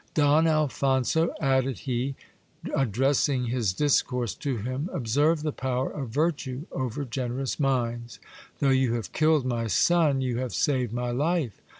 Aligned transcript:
Don 0.15 0.47
Alphonso, 0.47 1.31
added 1.39 1.77
he, 1.81 2.15
addressing 2.75 3.45
his 3.45 3.71
discourse 3.71 4.33
to 4.33 4.57
him, 4.57 4.89
observe 4.91 5.43
the 5.43 5.51
power 5.51 5.91
of 5.91 6.09
virtue 6.09 6.65
over 6.71 7.05
generous 7.05 7.59
minds. 7.59 8.17
Though 8.57 8.69
you 8.71 8.95
have 8.95 9.13
killed 9.13 9.45
my 9.45 9.67
son, 9.67 10.19
you 10.19 10.39
have 10.39 10.55
saved 10.55 10.91
my 10.91 11.11
life. 11.11 11.61